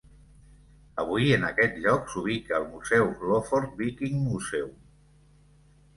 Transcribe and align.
Avui, 1.03 1.27
en 1.35 1.45
aquest 1.49 1.77
lloc 1.83 2.09
s'ubica 2.13 2.57
el 2.61 2.67
museu 2.71 3.07
Lofotr 3.33 3.69
Viking 3.83 4.19
Museum. 4.31 4.73